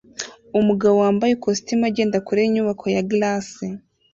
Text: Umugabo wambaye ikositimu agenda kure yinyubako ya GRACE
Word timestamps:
Umugabo 0.59 0.95
wambaye 1.03 1.31
ikositimu 1.33 1.83
agenda 1.89 2.17
kure 2.25 2.39
yinyubako 2.43 2.85
ya 2.95 3.01
GRACE 3.09 3.65